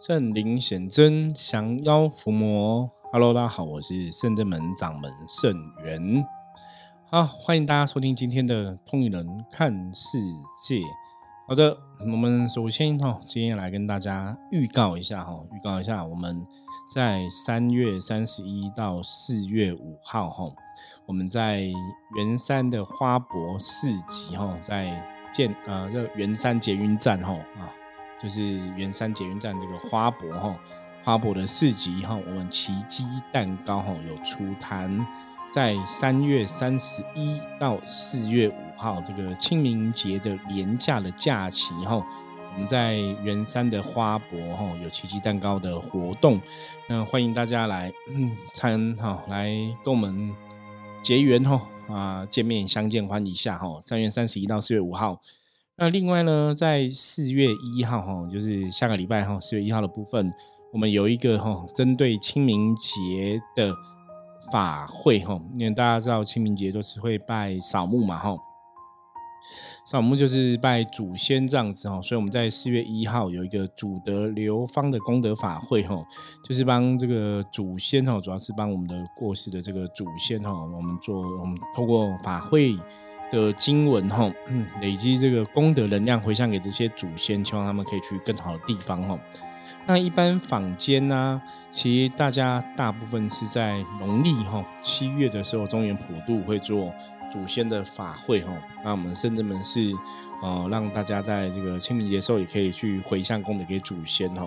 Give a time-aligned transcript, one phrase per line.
[0.00, 2.88] 圣灵显真，降妖伏魔。
[3.12, 5.52] Hello，大家好，我是圣正门掌门圣
[5.84, 6.24] 元。
[7.10, 10.18] 好，欢迎大家收听今天的《通灵人看世
[10.62, 10.76] 界》。
[11.48, 16.46] 好的，我们首先哈，今天来跟大家预告一下哈，预告一下我们
[16.94, 20.44] 在三月三十一到四月五号哈，
[21.06, 21.62] 我们在
[22.16, 25.04] 圆山的花博市集哈，在
[25.34, 27.74] 建呃这圆山捷运站哈啊。
[28.20, 28.40] 就是
[28.76, 30.58] 圆山捷运站这个花博哈，
[31.04, 35.06] 花博的市集哈，我们奇迹蛋糕哈有出摊，
[35.52, 42.04] 在三月三十一到四月五号这个清明节的廉价的假期哈，
[42.54, 46.40] 我们在圆山的花博哈有奇迹蛋糕的活动，
[46.88, 47.92] 那欢迎大家来
[48.52, 49.52] 参哈，来
[49.84, 50.34] 跟我们
[51.02, 55.20] 结缘哈啊见面相见欢一下哈，三月三十一到四月五号。
[55.80, 60.28] 那另外呢，在四月一号哈，就是下个礼拜哈，四月一号的部分，
[60.72, 63.72] 我们有一个哈，针对清明节的
[64.50, 68.36] 法会哈，因为大家知道清明节都是会拜扫墓嘛哈，
[69.86, 76.04] 扫墓就是拜祖先这样子哈，所以我们在四月一号有一个祖德流芳的功德法会哈，
[76.42, 82.76] 就是帮这个祖先哈，主要是帮我们的过世的这个祖先哈，我们做我们通过法会。
[83.30, 84.30] 的经文哈，
[84.80, 89.18] 累积这个功德能量回向给这些祖先，希望他们可以去更好的地方哈。
[89.86, 96.92] 那一般坊间呢，其实大家大部分是在农历哈七月的时候，中原普渡会做
[97.32, 98.52] 祖先的法会哈。
[98.84, 99.92] 那我们甚至们是
[100.42, 104.46] 呃让大家在这个清明节的时候也可以去回向功德给祖先哈。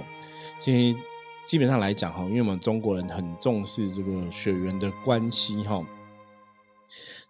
[0.60, 1.00] 其实
[1.48, 5.84] 基本上来讲哈，因为我们中国人很重视这个血缘的关系哈。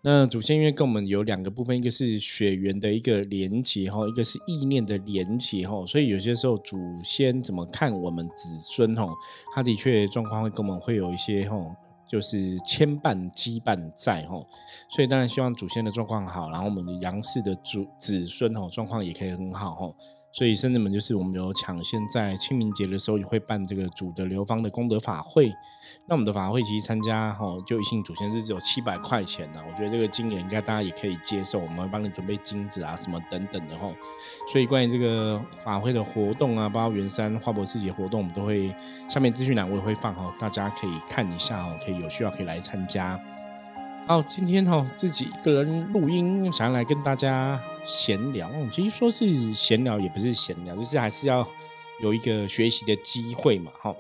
[0.02, 9.08] 那祖先因为跟我们有两个部分，一个是血缘的一个连结哈，一个是意念的连结哈，所以有些时候祖先怎么看我们子孙哈，
[9.53, 11.58] 他的确状况会跟我们会有一些哈，
[12.08, 14.44] 就是牵绊羁绊在哈，
[14.90, 19.96] 所以当然希望祖先的状况好，然后我们的杨氏的祖子孙哈状况也可以很好哈。
[20.34, 25.52] 所以，甚至们就是我们有抢先在清明节的时候也会办这个主的流芳的功德法会。
[26.08, 29.62] 那我们的法会其实参加哈，就一信祖先是只有七百块钱呢。
[29.68, 31.59] 我觉得这个金额应该大家也可以接受。
[31.59, 33.90] 我们会帮你准备金子啊什么等等的哈。
[34.52, 38.74] 所以关于这个法会的活动啊，包括元山花博世节活动，我们都会
[39.09, 43.19] 下面资讯栏我也会放哈，大家可以看一下哦，可以有需要可以来参加。
[44.07, 48.50] 好，今天哈自己一个人录音，想要来跟大家闲聊。
[48.69, 51.47] 其实说是闲聊，也不是闲聊，就是还是要
[52.01, 53.72] 有一个学习的机会嘛。
[53.78, 53.95] 哈，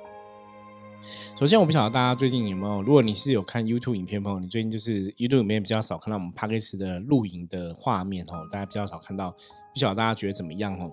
[1.39, 10.91] 首先我不晓得大家最近有没有，如果你是有看 YouTube 影片朋友，你最近就是 YouTube 里面比较少看到我们 p a c k a g e 的录影的画面哦，大家比较少看到，不晓得大家觉得怎么样哦？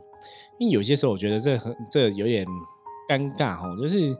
[0.60, 2.46] 因为有些时候我觉得这很这有点
[3.08, 4.16] 尴尬哦，就是。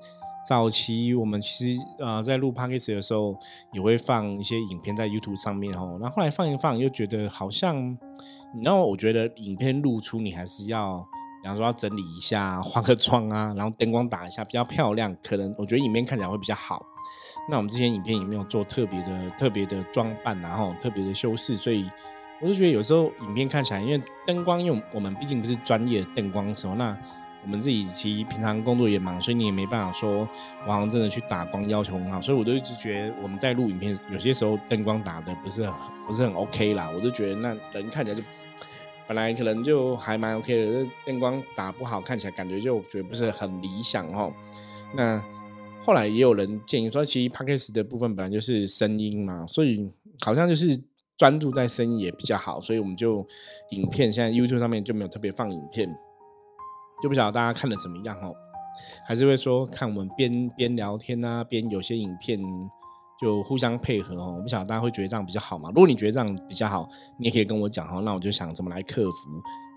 [0.49, 3.37] 早期我们其实呃在录 podcast 的时候
[3.71, 7.77] 也会放一些影片在 YouTube 上面哦，然后来放一放又觉得好像，
[8.63, 11.07] 然后我觉得影片露出你还是要，
[11.43, 16.81] 比方说要整理一下，化个妆啊， 然后灯光打一下比较漂亮，可能我觉得影片看起来会比较好。
[17.51, 21.87] 那我们之前影片也没有做特别的特别的装扮，然后特别的修饰，所以
[22.41, 26.99] 我就觉得有时候影片看起来，因为灯光，因为我们毕竟不是专业灯光手，那。
[27.43, 30.29] 我们自己其实平常工作也忙，所以你也没办法说，
[30.67, 35.73] 我好像真的去打光要求很好，所以我都一直觉得我们在录影片，有些时候灯光打的不是很
[36.07, 38.23] 不是很 OK 啦，我就觉得那人看起来就
[39.07, 44.33] 本来可能就还蛮 OK 的，灯光打不好，看起来感觉就觉得不是很理想哦。
[44.95, 45.23] 那
[45.85, 50.79] 后来也有人建议说，其实 Podcast 的部分本来就是声音嘛，所以好像就是
[51.17, 53.27] 专注在声音也比较好，所以我们就
[53.71, 55.89] 影片现在 YouTube 上面就没有特别放影片。
[57.03, 58.35] 就不晓得大家看的怎么样哦，
[59.07, 62.39] 还是会说看我们边边聊天啊，边有些影片
[63.21, 64.35] 就互相配合哦。
[64.37, 65.69] 我不晓得大家会觉得这样比较好吗？
[65.71, 66.89] 如果你觉得这样比较好，
[67.19, 68.01] 你也可以跟我讲哈。
[68.01, 69.17] 那我就想怎么来克服。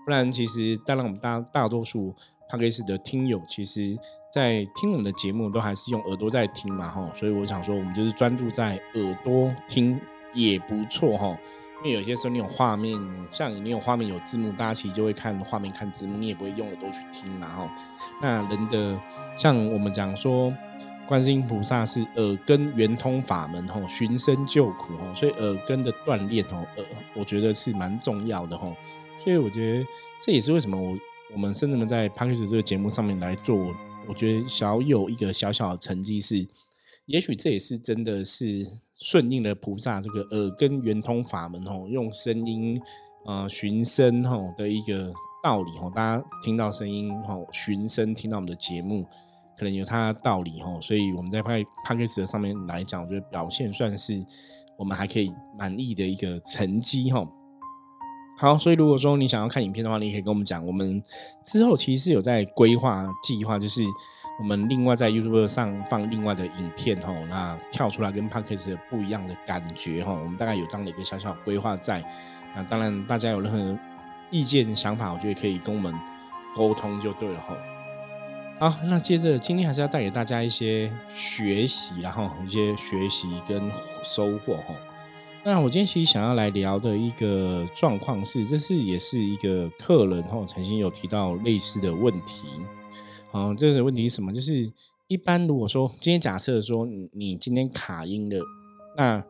[0.04, 2.12] 不然其实当然我们大大多数
[2.50, 3.96] p a c k a g e 的听友，其实
[4.32, 7.08] 在听我们的节目都还是用耳朵在听嘛哈。
[7.16, 10.00] 所以我想说，我们就是专注在耳朵听
[10.34, 11.36] 也不错哈。
[11.84, 12.96] 因为有些时候你有画面，
[13.32, 17.68] 像你有画面有字幕，大家其实就会看画面看字幕，你也不会用耳朵去听嘛吼。
[18.20, 19.00] 那人的
[19.36, 20.54] 像我们讲说，
[21.08, 28.76] 观世音菩萨是耳根圆通法门吼，寻声救苦吼，所以耳根的锻炼吼，耳我觉得是蛮重要的吼。
[29.24, 29.86] 所以我觉得
[30.20, 30.96] 这也是为什么我
[31.34, 33.74] 我们甚至们在 p a c k a g e 这个节目上面来做，
[34.06, 36.46] 我觉得小有一个小小的成绩是。
[37.06, 38.64] 也许这也是真的是
[38.96, 42.80] 顺应了菩萨这个耳根圆通法门吼，用声音
[43.26, 45.12] 呃寻声吼的一个
[45.42, 49.04] 道理吼，大家听到声音吼寻声听到我们的节目，
[49.58, 54.24] 可能有它的道理吼，所以我们在拍拍 case 上面来讲，我觉得表现算是
[54.78, 57.26] 我们还可以满意的一个成绩吼。
[58.38, 61.02] 好，所以如果说你想要看影片的话，你可以跟我们讲，我们
[61.44, 63.82] 之后其实是有在规划计划，就是
[64.38, 72.02] 我们另外在 YouTube 上放另外的影片哈，那跳出来跟 Podcast 不一样的感觉哈，我们大概有这样的一个小小规划在。
[72.54, 73.78] 那当然，大家有任何
[74.30, 75.94] 意见想法，我觉得可以跟我们
[76.56, 77.56] 沟通就对了哈。
[78.58, 83.70] 好，那接着今天还是要带给大家一些学习，然后一些学习跟
[84.02, 84.74] 收获哈。
[85.44, 92.44] 那我今天其实想要来聊的一个状况是，这是也是一个客人哈曾经有提到类似的问题。
[93.32, 94.32] 啊，这个问题是什么？
[94.32, 94.72] 就是
[95.08, 98.44] 一般如果说今天假设说你今天卡音了，
[98.96, 99.24] 那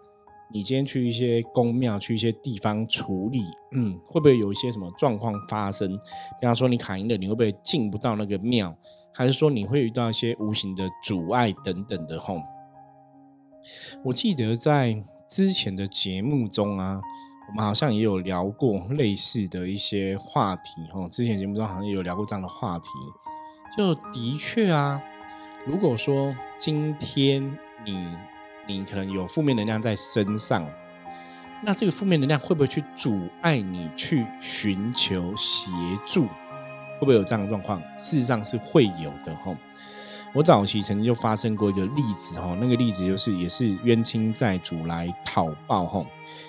[0.52, 5.90] 你今天去一些宫庙，去一些地方处理，嗯，会不会有一些什么状况发生？
[6.40, 8.76] 比方说你卡音了，你会不会进不到那个庙？
[9.14, 12.18] 还是说你会遇到一些无形的阻碍等等的？
[12.20, 12.38] 吼，
[14.04, 15.02] 我记得在。
[15.28, 17.00] 之前的节目中啊，
[17.48, 21.08] 我们好像也有聊过类似的一些话题哈。
[21.08, 22.88] 之前节目中好像也有聊过这样的话题，
[23.76, 25.02] 就的确啊，
[25.64, 28.06] 如果说今天你
[28.66, 30.68] 你可能有负面能量在身上，
[31.62, 35.70] 那这个负面能量会不会去阻碍你去寻求协
[36.06, 36.26] 助？
[36.26, 37.80] 会不会有这样的状况？
[37.98, 39.56] 事实上是会有的吼。
[40.34, 46.02] 我早期曾经就发生过一个例子哈，那个例子就是也是冤亲债主来讨报哈，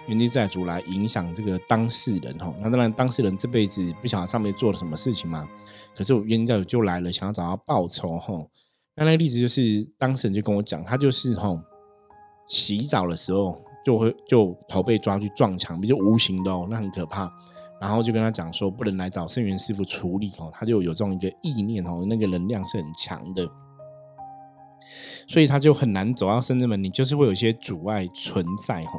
[0.07, 2.53] 冤亲债主来影响这个当事人哈。
[2.61, 5.45] 那当然当事人这辈子不晓得上面做了什么事情嘛，
[5.93, 8.33] 可是我冤亲债主就来了，想要找他报仇哈。
[8.95, 11.49] 那那个例子就是当事人就跟我讲，他就是哈
[12.47, 17.29] 洗澡的时候就会就头被抓去撞墙，比较无形的哦，那很可怕。
[17.81, 23.45] 然后就跟他讲说不能来找圣元师傅处理哦，他就有这种一个意念哦，那个能量是很强的。
[25.27, 28.93] 所以他就很难走到深圳门，你就是会有一些阻碍存在哈。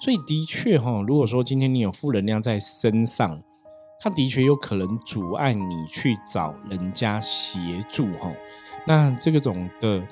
[0.00, 3.40] 所以的确哈，如果说今天你有负能量在身上，
[4.00, 8.30] 他的确有可能阻碍你去找人家协助哈。
[8.86, 10.06] 那这个种的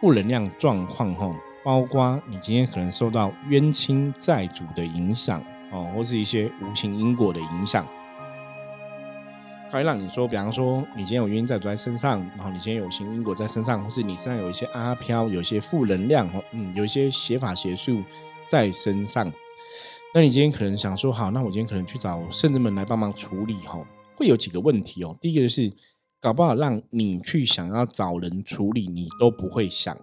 [0.00, 1.32] 负能量状况哈，
[1.64, 5.40] 包括你今天可能受到冤亲债主的影响
[5.70, 7.86] 哦，或是一些无形因果的影响。
[9.70, 18.02] 会让你说，比方说，你今天有冤在在身上，然后你今天有行因果在身上，或是你身上有一些阿飘，有一些负能量，嗯，有一些邪法邪术
[18.48, 19.30] 在身上。
[20.14, 23.84] 那你今天可能想说，好，那我今天可能去找圣人们来帮忙处理，吼，
[24.16, 25.14] 会有几个问题哦。
[25.20, 25.70] 第一个就是，
[26.18, 29.94] 搞不好让你去想要找人处理，你都不会想，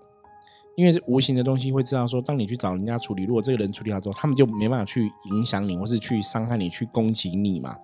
[0.78, 7.76] 因为是无形的东西会知道说，当你去找人家处理，如果这个人处理好之后，他们就没办法去影响你，或是去伤害你，去攻击你嘛。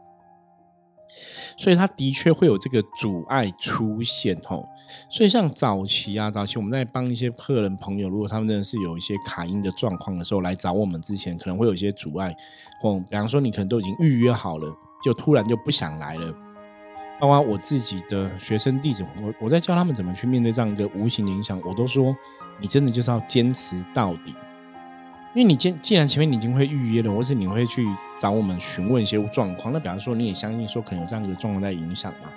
[1.57, 4.67] 所以他的确会有这个阻碍出现吼，
[5.09, 12.35] 所以像早期啊，早期我们在帮一些客人朋友，如果他们真的是有一些卡音的状况的时候，来找我们之前，可能会有一些阻碍，
[12.79, 16.33] 或比方说你可能都已经预约好了，就突然就不想来了。
[17.19, 22.15] 包括我自己的学生弟子，我我在教他们怎么去面对这样一个无形的影响，我都说
[22.59, 24.33] 你真的就是要坚持到底。
[25.33, 27.87] 因为你既既然前面你已经会预约了，或是你会去
[28.19, 32.29] 找我们询问一些状况，那比方说你也相信说可能有这样子的状况在影响嘛？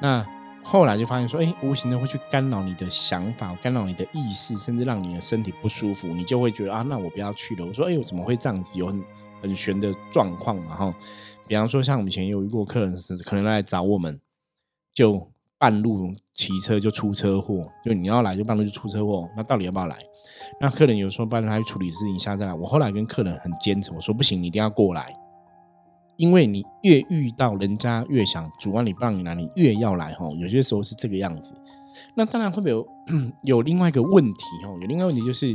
[0.00, 0.26] 那
[0.62, 7.64] 后来就发现说，哎，无形的会去干扰你的想法，干扰你的意识，甚至让你的身体不舒服，你就会觉得啊，那我不要去了。
[7.64, 8.78] 我说，哎，怎么会这样子？
[8.78, 9.04] 有很
[9.42, 10.74] 很悬的状况嘛？
[10.74, 10.94] 哈，
[11.46, 14.20] 比方说像我们以前有一个客人是可能来找我们，
[14.92, 15.30] 就。
[15.58, 19.96] 半路骑车就出车祸，就你要来就半路就出车祸，那到底要不要来？
[20.60, 22.52] 那客人有时候帮他去处理事情，下再来。
[22.52, 25.06] 我后来跟客人很坚持，我说不行，你一定要过来，
[26.18, 30.28] 因为你越遇到人家越想阻碍你不让你来，你越要来哈。
[30.38, 31.54] 有些时候是这个样子。
[32.14, 32.86] 那当然会不会有
[33.42, 34.76] 有另外一个问题哦？
[34.82, 35.48] 有另外一个问题就是，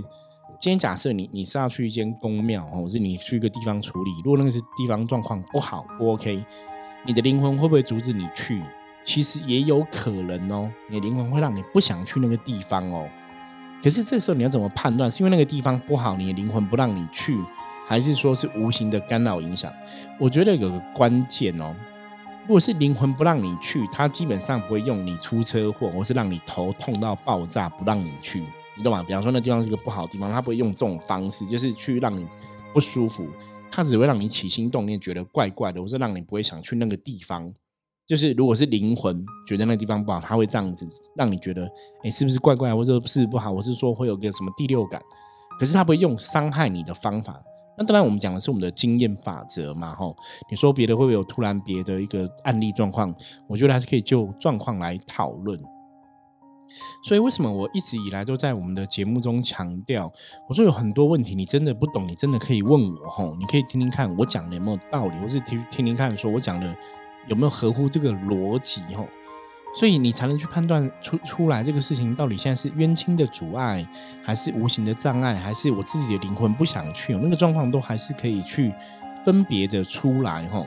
[0.60, 6.44] 今天假设你你是要去一间公庙哦，或是你去一个地方处理，如果那个是地方状况不好不 OK，
[7.06, 8.60] 你的灵魂会不会阻止你去？
[9.04, 13.10] 其实也有可能哦，你的灵魂会让你不想去那个地方哦。
[13.84, 15.10] 可是这时候你要怎么判断？
[15.10, 17.38] 是因为那个地方不好，你的灵魂不让你去，
[17.88, 19.74] 还是说是无形的干扰影响？
[20.20, 21.76] 我觉得有个关键哦，
[22.44, 28.44] 如果是灵魂不让你去，他基本上不会用你出车祸，或是让你头痛到爆炸不让你去，
[28.78, 29.02] 你懂吗？
[29.02, 32.28] 比方说那地方是个不好的地方，他不会用这种方式，就是去让你
[32.74, 33.28] 不舒服，
[33.72, 37.52] 他只会让你起心动念，觉得怪怪的，或是让你不会想去那个地方。
[38.08, 41.70] 就是，如果是灵魂觉得那个地方不好，他会这样子让你觉得，
[42.04, 43.52] 哎，是不是怪怪，或者是不好？
[43.52, 45.02] 我是说会有个什么第六感，
[45.58, 47.42] 可是他不会用伤害你的方法
[47.78, 50.16] 那当然，我们讲的是我们的经验法则嘛，吼。
[50.50, 53.16] 你说别的会不会有突然别的一个案例状况？
[53.48, 55.58] 我觉得还是可以就状况来讨论。
[57.04, 60.12] 所以为什么我一直以来都在我们的节目中强调，
[60.48, 66.76] 我说有很多问题你真的不懂，你真的可以问我，吼，你可以听听看我讲的有没有道理，或是听听听看，说我讲的
[67.28, 69.08] 有没有合乎这个逻辑，吼。
[69.74, 73.88] 所以你才能去判断出出来这个事情到底现在是冤亲的阻碍，
[74.22, 78.74] 还是无形的障碍，还是我自己的灵魂不想去，那个状况都还是可以去
[79.24, 80.62] 分别的出来哈。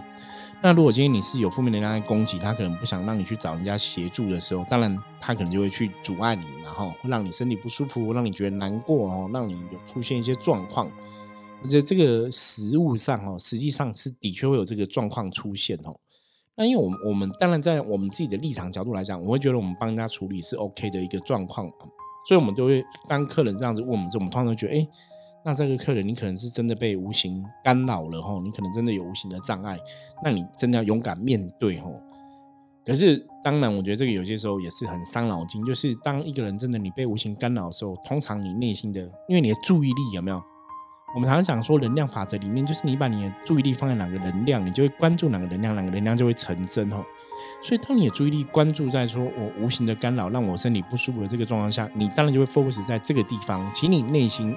[0.62, 10.90] 那如果今天你是有负面能量在攻击，他可能不想让你去找人家协助的时候，当然他可能就会去阻碍你，然后会让你身体不舒服，让你觉得难过哦，让你有出现一些状况。
[11.62, 15.94] 而且这个实物上哦，实际上是的确会有这个状况出现哦。
[16.56, 21.82] 那因为我们我们当然在我们自己的立场角度来讲，我会觉得我们帮人家处理是 OK 的一个状况啊，
[22.28, 24.88] 所以我们都会当客人这样子问我们，我们通常都觉得，哎，
[25.44, 29.76] 那这个客人你可能是真的被无形干扰了吼，你可能真的有无形的障碍，
[30.22, 32.00] 那你真的要勇敢面对吼。
[32.86, 40.40] 可是当然，我觉得这个有些时候也是很伤脑筋，就是当一个人真的你被无形干扰的时候，通常你内心的，因为你的注意力有没有？
[41.14, 47.04] 我们常常讲说，能量法则里面就是你把你的注意力放在哪个能量，你就会关注哪个能量，哪个能量就会成真哦。
[47.62, 53.64] 所以，当你的注意力关注在说我无形的干扰让我身体不舒服的这个状况下，你当然就会 focus 在这个地方。
[53.72, 54.56] 其实你内心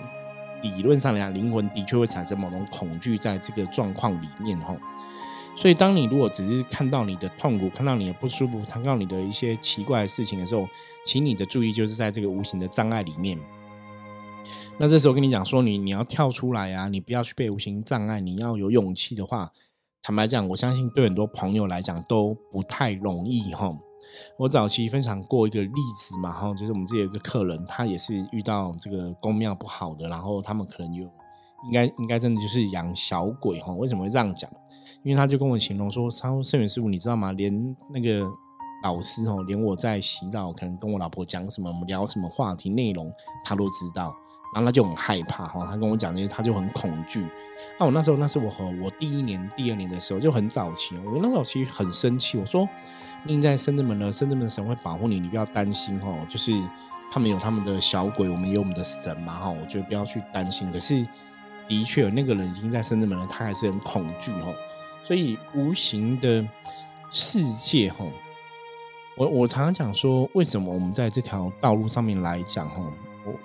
[0.63, 4.75] 理论上来讲，灵魂的确会产生某种恐惧在这个状况里面吼。
[5.55, 10.67] 所以，当你如果只是看到你的痛苦，看到你的不舒服，看到你的一些奇怪的事情的时候，
[11.05, 13.37] 请你的注意就是在这个无形的障碍里面。
[14.79, 19.51] 那这时候跟你讲说，你你要跳出来啊，你不要去被无形障碍，你要有勇气的话，
[20.03, 23.71] 坦白讲，我相信对很多朋友来讲都不太容易哈。
[24.37, 31.03] 我早期分享过一个例子嘛哈，就是我们这有一个客人，他也是遇到这个宫庙不好的，然后他们可能有
[31.65, 33.73] 应该应该真的就是养小鬼哈。
[33.73, 34.49] 为什么会这样讲？
[35.03, 37.31] 因为他就跟我形容说，他说圣元师傅，你知道吗？
[37.31, 38.23] 连那个
[38.83, 43.11] 老师哦，连我在洗澡，可能跟我老婆讲什么，我们聊什么话题内容，
[43.43, 44.15] 他都知道。
[44.53, 47.27] 然后他就很害怕哈，他跟我讲那些，他就很恐惧。
[47.79, 50.97] 那我那时候，那是我和我第一年、第二年的时候，就很早期。
[50.99, 52.67] 我那时候其实很生气，我说
[53.23, 56.11] ：“命在深圳门了，深圳门神会保护你，你不要担心哈。
[56.27, 56.51] 就是
[57.11, 59.49] 他们有他们的小鬼，我们有我们的神嘛哈。
[59.49, 60.71] 我觉得不要去担心。
[60.71, 61.05] 可是
[61.67, 64.51] 的确，那个人已经在深圳门了，他还是很恐惧哈。
[65.03, 66.47] 所以无形的
[67.09, 68.05] 世界哈，
[69.15, 72.81] 我我常常讲说，为什么我们在这条道路上面来讲哈？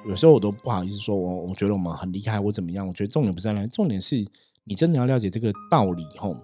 [0.07, 2.87] 有时候我都不好意思说，我我觉得我们很厉害，或怎么样？
[2.87, 4.25] 我觉得重点不在那，重点是
[4.65, 6.37] 你真的要了解这个道理吼，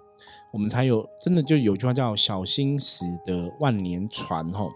[0.53, 4.71] 我们才有真的就有句话叫“小心驶得万年船”吼。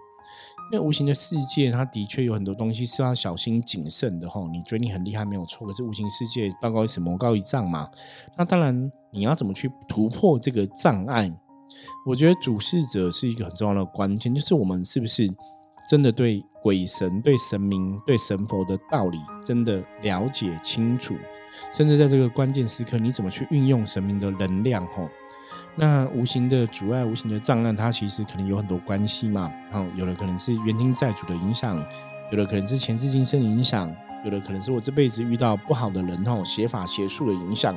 [0.72, 4.48] 因为无形的世界，它的确有很多东西是要小心谨慎的吼。
[4.48, 7.90] 你觉得你很厉害没有错，可是无形世界道高一尺，魔高一丈嘛。
[8.38, 11.30] 那当然你要怎么去突破这个障碍？
[12.06, 15.28] 我觉得主事者是一个很重要的关键，就是我们是不是？
[15.88, 21.14] 真的对鬼神、对神明、对神佛的道理真的了解清楚，
[21.72, 24.86] 甚至在这个关键时刻，你怎么去运用神明的能量？
[24.86, 25.08] 吼，
[25.74, 29.52] 那无形的阻碍、无形的障碍，它其实可能有很多关系嘛。
[29.70, 31.76] 然后有的可能是冤亲债主的影响，
[32.30, 37.76] 有的可能是前世今生的影响，有的可能是我这辈子遇到不好的人，吼，邪法邪术的影响。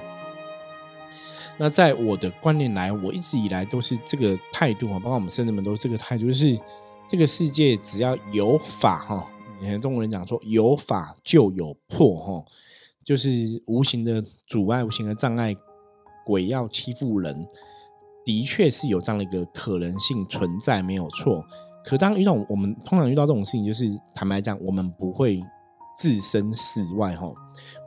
[1.58, 6.58] 那在我的观念来，我一直以来都是这个态度啊，包括我们圣人们都是这个态度，就是。
[7.08, 9.28] 这个世界只要有法哈，
[9.62, 12.46] 你看中国人讲说有法就有破哈，
[13.04, 15.56] 就是无形的阻碍、无形的障碍，
[16.26, 17.48] 鬼要欺负人，
[18.26, 21.46] 的确是有这样的一个可能性存在，没有错。
[21.84, 25.40] 可当遇到我们通常遇到这种事情，就是坦白讲，我们不会
[26.00, 27.32] 置身事外哈，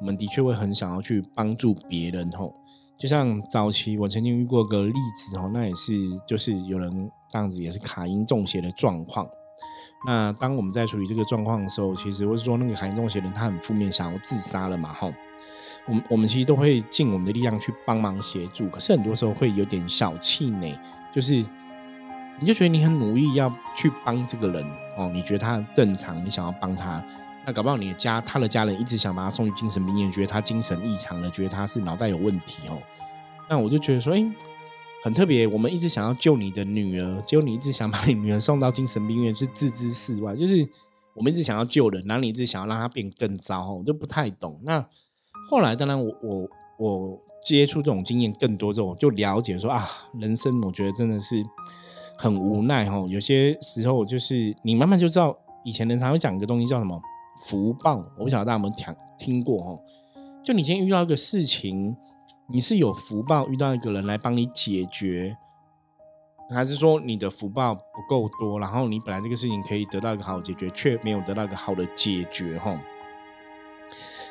[0.01, 2.49] 我们的确会很想要去帮助别人哈。
[2.97, 5.93] 就像早期我曾经遇过个例子哦，那也是
[6.27, 9.29] 就是有人这样子也是卡因中邪的状况。
[10.07, 15.13] 那当我们在处理这个状况的时候，其实或是说那个卡因中邪人他很负面，想要自杀了嘛吼。
[15.87, 20.79] 我们我们其实都会尽我们的力量去帮忙协助，可是很多时候会有点小气馁，
[21.13, 21.35] 就是
[22.39, 24.63] 你就觉得你很努力要去帮这个人
[24.97, 27.03] 哦，你觉得他正常，你想要帮他。
[27.47, 32.79] 那搞不好你的家，他的家人一直想把他送去精神病院，觉得他精神异常了，觉得他是脑袋有问题哦。
[33.49, 34.23] 那我就觉得说，哎，
[35.03, 35.47] 很特别。
[35.47, 40.35] 我们一直想要救你的女儿，结果你一直想把你女儿送到精神病院，是置之事外。
[40.35, 40.69] 就是
[41.15, 44.59] 我们一直想要救人，然后你一直想要让他变更糟，我就不太懂。
[44.63, 44.85] 那
[45.51, 49.89] 后来，当然我我我接触这种经验更多之后，就了解说啊，
[50.19, 51.45] 人生我觉得真的是
[52.17, 52.99] 很无奈哈。
[53.09, 57.01] 有些时候就是你慢慢就知道，以前人常会讲一个东西叫什么。
[57.45, 59.79] 福报，我不晓得大家有没有听听过哈，
[60.45, 61.97] 就你今天遇到一个事情，
[62.51, 65.37] 你是有福报遇到一个人来帮你解决，
[66.49, 72.59] 还是说你的福报不够多，然后你本来这个事情可以得到一个好解决，却没有得到一个好的解决？
[72.59, 72.81] 哈。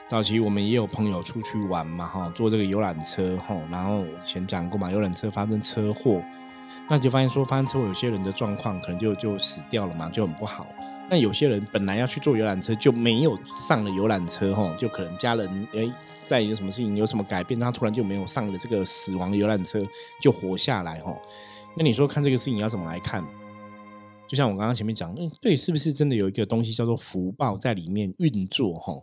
[0.07, 6.24] 早期我们也有朋友出去玩嘛，哈，坐这个游览车，哈，然后前讲过嘛，游览车发生车祸，
[6.89, 10.65] 那就发现说发生车祸，有些人的状况可能就就死掉了嘛，就很不好。
[11.07, 15.88] 那有些人本来要去坐游览车，就没有上了游览车，哈，就可能家人哎
[16.27, 19.86] 在有什么事情有什么改变，他突然就没有上了这个死亡游览车，
[20.22, 21.15] 就活下来，哈。
[21.75, 23.24] 那你说看这个事情要怎么来看？
[24.27, 28.93] 就像我刚刚前面讲，嗯，对，是不是真的有一个东西叫做福报在里面运作，哈？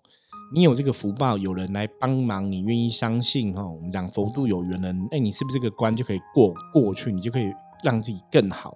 [0.52, 3.66] 你有这个福报，有人来帮忙，你愿意相信哈？
[3.66, 7.10] 我们讲佛度有缘人，哎，你是不是这个关就可以过过去？
[7.10, 7.50] 你就可以
[7.84, 8.74] 让自己更好。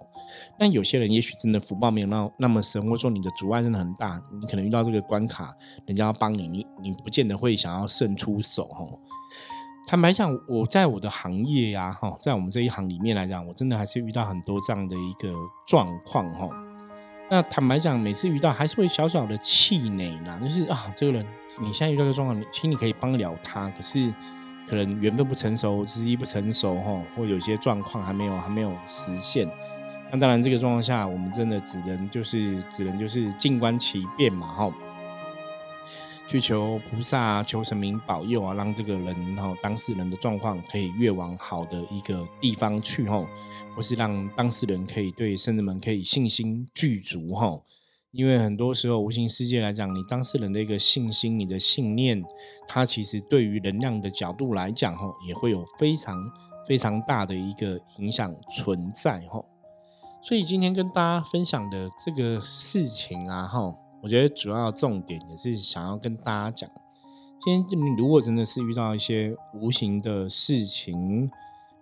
[0.57, 5.53] 那有些人也许真的福报没有那那么深，或者说你的阻碍真的很大，你可能遇到这个关卡，
[5.87, 8.85] 人家要帮你，你你不见得会想要伸出手哈。
[9.87, 15.33] 坦白讲，我在我的行业呀哈，在我们这一行里面来讲，我真的还是遇到很多这样的一个
[15.67, 16.47] 状况哈。
[17.31, 21.25] 那坦白讲，每次遇到还是会小小的气馁啦，就是啊，这个人
[21.59, 24.13] 你现在遇到这个状况，其实你可以帮了他，可是
[24.69, 29.49] 可能缘分不成熟，时机不成熟哈，或有些状况还没有还没有实现。
[30.11, 34.71] 那当然，这个状况下，我们真的只能就是只能就是静观其变嘛哈。
[36.27, 43.27] 去求菩萨、求神明保佑啊，让这个人哈当事人的状况可以越往好的一个地方去哈，
[43.75, 47.59] 或是让当事人可以对圣人们可以信心具足哈。
[48.11, 52.23] 因为很多时候无形世界来讲，你当事人的一个信心、你的信念，
[52.67, 56.15] 它其实对于能量的角度来讲吼，也会有非常
[56.67, 59.45] 非常大的一个影响存在吼。
[60.23, 63.75] 所以今天跟大家分享的这个事情啊哈。
[64.01, 66.69] 我觉得主要重点也是想要跟大家讲，
[67.43, 71.29] 今天如果真的是遇到一些无形的事情，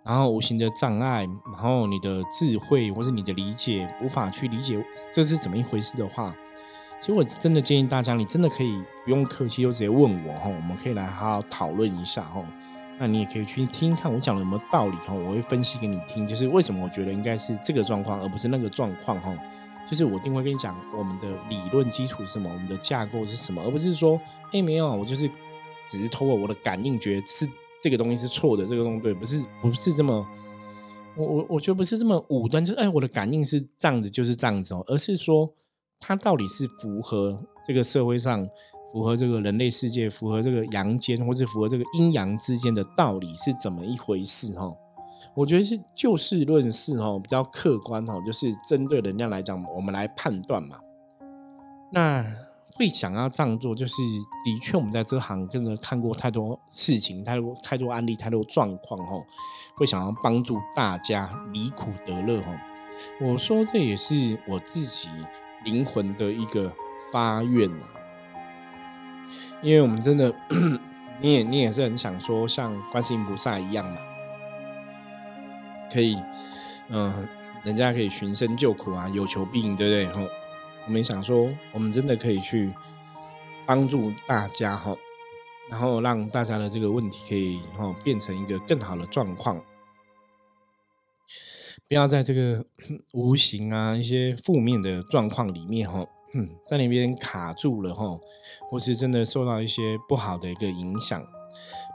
[0.07, 6.33] 然后无形的障碍，然后你的智慧或是你的理解无法去理解这是怎么一回事的话，
[7.01, 12.41] 其实我真的建议大家，你真的可以不用客气，就直接问我哈，我们可以来好好讨论一下哈。
[12.97, 19.37] 那你也可以去听看我讲的有没有道理哈，我会分析给你听，就是为什么我觉得应该是这个状况，而不是那个状况哈。
[19.89, 24.19] 就是我一定会跟你讲我们的理论基础是什么，我们的架构是什么，而不是说，
[24.51, 25.29] 哎，没有，我就是
[25.87, 27.47] 只是透过我的感应觉是
[27.81, 30.27] 这个东西是错的，这个东西对，不是不是这么，
[31.15, 35.53] 我我我觉得不是这么武断，就是哎，我的感应是这样子，就是这样子哦，而是说
[35.99, 38.47] 它到底是符合这个社会上，
[38.91, 44.73] 符合这个人类世界，符合这个阳间，或是符合这个阴阳之间的道理是怎么一回事哈？
[45.35, 50.79] 我觉得是就事论事哈，比较客观哈，就是针对能量来讲，我们来判断嘛。
[51.91, 52.25] 那
[52.77, 53.93] 会想要这样做，就是
[54.45, 59.15] 的确我们在这行真的看过太多事情，太多太多案例，太多状况哈，
[59.75, 62.51] 会想要帮助大家离苦得乐哈。
[63.19, 65.09] 我说这也是我自己
[65.63, 66.71] 灵魂的一个
[67.11, 67.87] 发愿啊，
[69.61, 70.33] 因为我们真的，
[71.19, 73.97] 你也你也是很想说像观世音菩萨一样嘛。
[75.91, 76.17] 可以，
[76.89, 77.27] 嗯，
[77.63, 80.13] 人家可以寻声救苦啊，有求必应，对不对？
[80.13, 80.29] 吼，
[80.87, 82.73] 我们想说，我们真的可以去
[83.65, 84.95] 帮助大家哈，
[85.69, 89.61] 然后让大家的这个问题可以哈变成一个更好的状况，
[91.87, 92.65] 不要在这个
[93.13, 96.05] 无形啊一些负面的状况里面哈，
[96.65, 98.17] 在那边卡住了哈，
[98.71, 101.21] 或是真的受到一些不好的一个影响。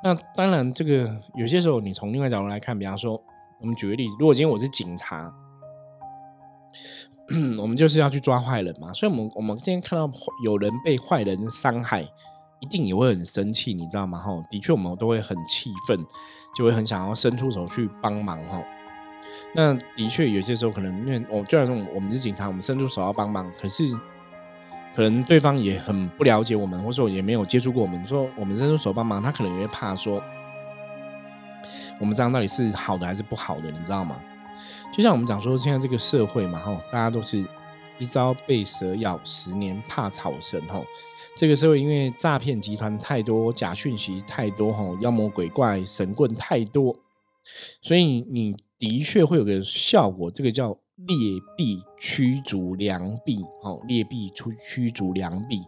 [0.05, 3.22] 那当然，这个有些时候你从另外角度来看，比方说。
[3.61, 5.33] 我们举个例子，如果今天我是警察，
[7.59, 8.92] 我们就是要去抓坏人嘛。
[8.92, 10.11] 所以，我们我们今天看到
[10.45, 12.03] 有人被坏人伤害，
[12.61, 14.18] 一定也会很生气，你知道吗？
[14.18, 15.99] 哈，的确，我们都会很气愤，
[16.55, 18.42] 就会很想要伸出手去帮忙。
[18.45, 18.62] 哈，
[19.55, 23.85] 那的确有些时候可能，因为我就像我们是警察，我们伸出手要帮忙，可是
[24.95, 30.23] 可能对方也很不了解我们，或者说也没有接触过我们，说我们伸出手帮忙，他可能也会怕说。
[32.01, 33.71] 我们这样到底是好的还是不好的？
[33.71, 34.16] 你知道吗？
[34.92, 37.42] 就像我们讲说，现在这个社会嘛，哈，大家都是
[37.98, 40.85] 一朝被蛇咬，十年怕草绳，吼。
[41.35, 46.94] 这个社会因为诈骗集团太多，假讯息太多，哈，妖魔鬼怪、神棍太多，
[47.81, 51.16] 所以你的确会有个效果，这个叫劣
[51.57, 55.62] 币驱逐良币，哈，劣币出驱逐良币，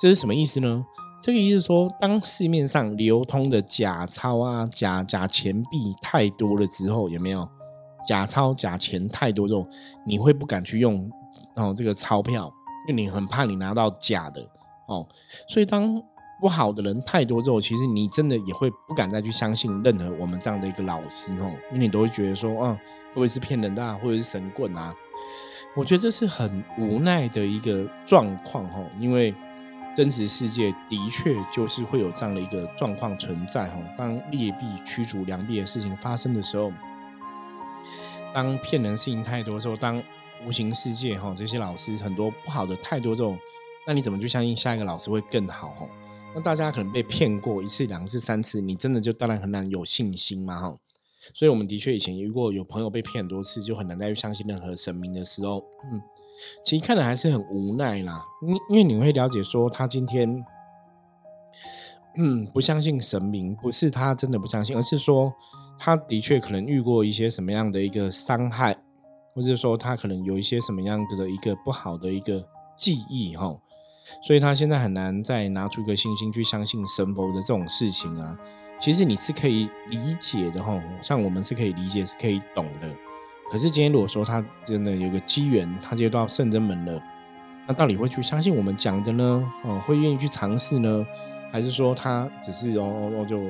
[0.00, 0.84] 这是什么意思呢？
[1.22, 7.48] 这个意思说，当市面上流通的假钞啊、假假钱币太多了之后，有没有
[8.08, 9.68] 假钞、假钱太多之后，
[10.06, 11.06] 你会不敢去用
[11.56, 12.50] 哦这个钞票，
[12.88, 14.40] 因为你很怕你拿到假的
[14.86, 15.06] 哦。
[15.46, 16.02] 所以当
[16.40, 22.74] 不好的人太多之后，其实你真的也会不敢再去相信任何我们这样的一个老师哦，因为你都会觉得说，嗯，
[23.08, 24.94] 会不会是骗人的，啊，或者是神棍啊？
[25.76, 29.34] 我觉得这是很无奈的一个状况哈，因为
[29.94, 33.76] 真实世界的确就是会有这样的一个状况存在哈。
[33.98, 36.72] 当劣币驱逐良币的事情发生的时候，
[38.32, 40.02] 当骗人事情太多的时候，当
[40.46, 43.38] 无形世界哈这些老师很多不好的太多这种，
[43.86, 45.86] 那你怎么去相信下一个老师会更好哈？
[46.34, 50.76] 那大家可能被骗过一次、两次、三次，你真的就当然很难有信心嘛哈。
[51.34, 56.00] 所以我们的确以前如果有朋友被骗很多次，就很难再去相信任何神明的时候，嗯，
[56.64, 58.24] 其实看的还是很无奈啦。
[58.42, 60.44] 因因为你会了解说，他今天，
[62.20, 65.32] 嗯，不相信神明，不是他真的不相信，而是说
[65.78, 68.76] 他的确可能遇过一些什么样的一个伤害，
[69.32, 72.44] 或者说他可能有一些什么样的一个不好的一个
[72.76, 73.56] 记忆哈，
[74.26, 78.36] 所以他现在很难再拿出一个信心去相信神佛的这种事情啊。
[78.80, 82.90] 其实你是可以理解的哈，像我们是可以理解、是可以懂的。
[83.48, 87.00] 可是今天如果说他真的有个机缘，他接到圣真门了，
[87.68, 89.52] 那到底会去相信我们讲的呢？
[89.62, 91.06] 哦，会愿意去尝试呢？
[91.50, 93.40] 还是说他只是哦哦哦就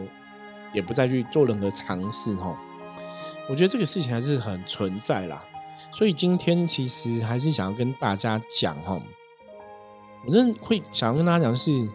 [0.72, 2.34] 也不再去做任何尝试？
[2.36, 2.58] 哈，
[3.48, 5.44] 我觉得这个事情还是很存在啦。
[5.90, 9.00] 所以今天其实还是想要跟大家讲哈，
[10.26, 11.88] 我真的会想要跟大家讲的是。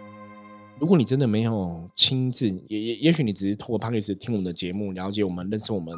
[0.79, 5.93] 如果你真的没有亲自，也也也许你只是透过 p o d c a 听我们的节目，了解我们，认识我们。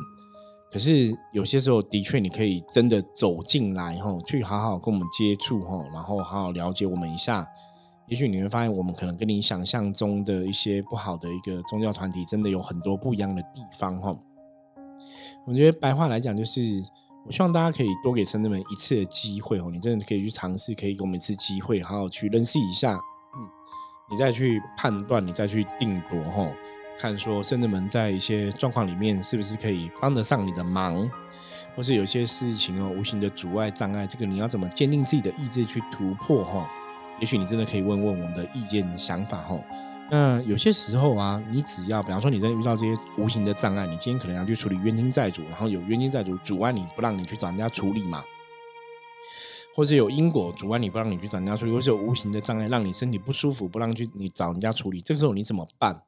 [0.69, 7.47] 可是有些时候，的确你可以真的走进来，哈，去好好跟我们接触，哈，然后好好了解我们一下。
[8.07, 14.15] 也许你会发现，我们可能跟你想象中的一些不好的一个宗教团体，真的有很多不一样的地方，哈。
[15.45, 16.61] 我觉得白话来讲，就是
[17.25, 22.93] 我希望大家可以多给神子们一次的机会，哦，你真的可以去尝试，可以给我们一次机会，好好去认识一下。
[22.93, 23.49] 嗯
[24.07, 26.47] 你再去判断，你再去定夺，哈，
[26.99, 31.09] 看说圣至门在一些状况里面是不是可以帮得上你的忙，
[31.75, 36.69] 或是有些事情哦，无形的阻碍障碍，这个你要怎么坚定自己的意志去突破，哈？
[37.19, 39.63] 也许你真的可以问问我们的意见想法，吼。
[40.11, 48.23] 那有些时候啊，你只要，比方说你真的遇到这些无形的障碍，你今天可能要去处理冤亲债主，然后有冤亲债主阻碍你不让你去找人家处理嘛。
[49.75, 56.03] 或者有因果阻碍你不让你去找人家处理，或是有无形的障碍让你身体不舒服不让去你找人家处理，这个时候你怎么办？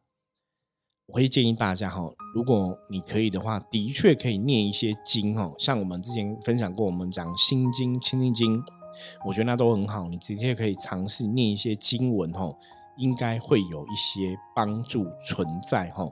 [1.07, 2.01] 我会建议大家哈，
[2.35, 8.63] 如果你可以的话，的确可以念一些经哈，像我们之前分享过，我们讲心经、清净经，
[9.25, 12.51] 我觉得那都很好，你直接可以尝试念一些经文哈，
[12.97, 16.07] 应该会有一些帮助存在哈。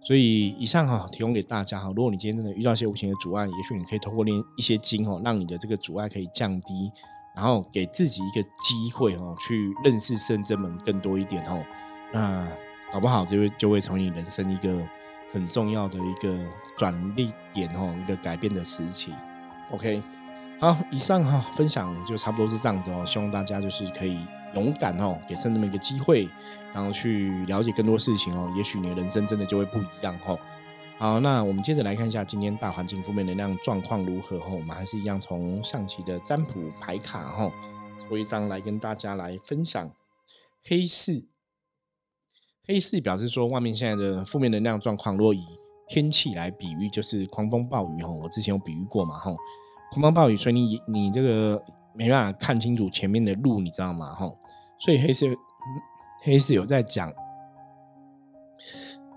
[0.00, 6.90] 所以以上哈提供给大家哈，如果你今天真的遇到一些无形的阻碍，也许你可以通过念一些经哦，让你的这个阻碍可以降低，
[7.34, 11.64] 然后给自己一个机会哦，去认识圣真门更多一点哦。
[12.12, 12.46] 那
[12.92, 14.80] 搞不好就会就会成为你人生一个
[15.32, 16.38] 很重要的一个
[16.78, 19.12] 转捩点哦，一个改变的时期。
[19.72, 20.00] OK，
[20.60, 24.18] 好，以上哈分享就差不多是这样子哦，希望大家就是可以。
[24.54, 26.26] 勇敢哦，给圣这么一个机会，
[26.72, 30.40] 然后去了解更多事情哦，也许你的人生真的就会不一样哦。
[30.96, 34.52] 好，那我们接着来看一下今天大环境负面能量状况如何哦。
[34.52, 37.52] 我们还是一样从象棋的占卜牌卡哈
[38.00, 39.92] 抽一张来跟大家来分享。
[40.64, 41.26] 黑四，
[42.66, 45.44] 黑四表示说外面现在的负面能量状况，若以
[45.88, 48.08] 天气来比喻，就是狂风暴雨哈。
[48.08, 49.30] 我之前有比喻过嘛哈，
[49.90, 51.62] 狂风暴雨，所以你你这个。
[51.94, 54.14] 没办法看清楚前面的路，你知道吗？
[54.14, 54.38] 吼，
[54.78, 55.26] 所以黑色
[56.22, 57.12] 黑色有在讲，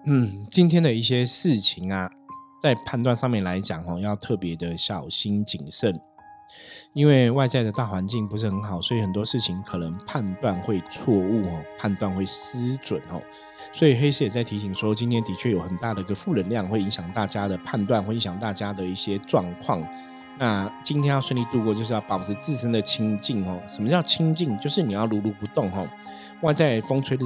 [0.08, 2.10] 嗯，今天的一些事情啊，
[2.60, 6.02] 在判断上面来讲，哈，要特别的小心谨慎，
[6.94, 13.22] 因为外在的大环境不是很好，所以很多事情可能判断会错误哦，判断会失准哦，
[13.72, 19.88] 所以黑色也在提醒说，今天的确有很大的一个负能量，会影响大家的判断，会影响大家的一些状况。
[20.42, 23.62] 那今天要顺利度过，就是要保持自身的清净哦。
[23.68, 24.58] 什么叫清净？
[24.58, 25.88] 就是你要如如不动哦。
[26.42, 27.22] 外在风吹日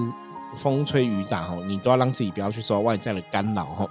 [0.57, 3.89] 风吹雨打哦，你都要让自己不要去受外在的干扰哦。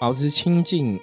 [0.00, 0.98] 保持清净，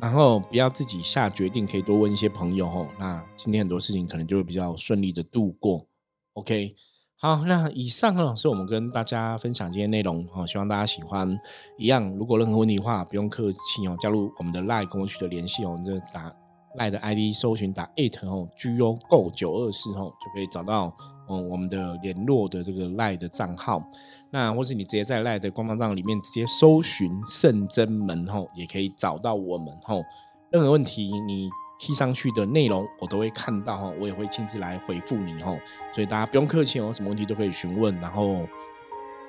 [0.00, 2.88] 然后不要自己下决定，可以多问一些朋友哦。
[2.98, 5.86] 那今天很多事情可能就会比较顺利的度过。
[6.32, 6.74] OK。
[7.18, 11.40] 好，那以上呢是我们跟大家分享今天内容哦，希望大家喜欢。
[11.78, 16.30] 一样，如果任何问题的话，不用客气哦，加入我们的 Line 跟我取得联系哦，你就打
[16.76, 20.94] Line 的 ID 搜寻打 eight 哦，G O Go 九二四哦，就可以找到
[21.30, 23.82] 嗯我们的联络的这个 Line 的账号。
[24.30, 30.02] 那或是你直接在 Line 的官方账号里面直接搜寻圣真门哦，也可以找到我们吼。
[30.50, 35.56] 任何问题你贴上去的内容，我都会看到哈，我也会亲自来回复你哈，
[35.92, 37.94] 所以大家不用客气哦，什么问题都可以询问。
[38.00, 38.48] 然后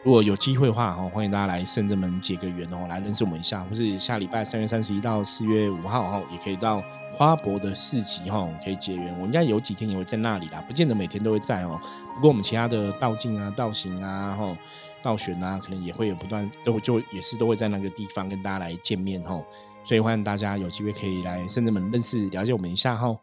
[0.03, 6.81] 如果有机会的话哈，欢迎大家来圣正门结个缘哦，来认识我们一下，或是下礼拜三月三十一到四月五号哈，也可以到
[7.11, 9.13] 花博的市集哈，可以结缘。
[9.19, 11.79] 我应该有几天也会在那里啦，不见得每天都会在哦。
[12.15, 14.57] 不过我们其他的道境啊、道行啊、哈
[15.01, 19.43] 道玄啊，可能也会有不断都就也是都会在那个地方跟大家来见面哈。
[19.87, 23.15] 所以欢迎大家有机会可以来深圳门认识、了解我们一下哈。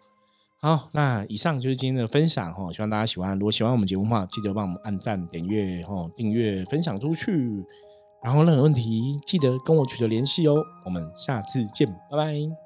[0.61, 3.39] 好，那以上就是今天的分享哈，希望大家喜欢。
[3.39, 7.63] 如果喜欢我们节目的话，记得帮我们按赞、点阅、哈订阅、分享出去。
[8.23, 10.57] 然后任何问题记得跟我取得联系哦。
[10.87, 12.64] 我们下次见，拜拜。